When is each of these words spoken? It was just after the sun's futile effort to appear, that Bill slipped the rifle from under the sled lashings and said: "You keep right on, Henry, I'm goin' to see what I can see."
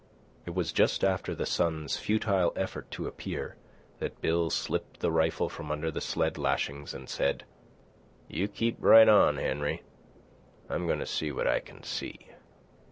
It 0.47 0.55
was 0.55 0.71
just 0.73 1.03
after 1.03 1.35
the 1.35 1.45
sun's 1.45 1.95
futile 1.95 2.53
effort 2.55 2.89
to 2.89 3.05
appear, 3.05 3.55
that 3.99 4.19
Bill 4.19 4.49
slipped 4.49 4.99
the 4.99 5.11
rifle 5.11 5.47
from 5.47 5.69
under 5.71 5.91
the 5.91 6.01
sled 6.01 6.39
lashings 6.39 6.95
and 6.95 7.07
said: 7.07 7.43
"You 8.27 8.47
keep 8.47 8.77
right 8.79 9.07
on, 9.07 9.37
Henry, 9.37 9.83
I'm 10.67 10.87
goin' 10.87 10.97
to 10.97 11.05
see 11.05 11.31
what 11.31 11.45
I 11.45 11.59
can 11.59 11.83
see." 11.83 12.29